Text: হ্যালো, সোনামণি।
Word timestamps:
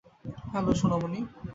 হ্যালো, 0.51 0.71
সোনামণি। 0.79 1.19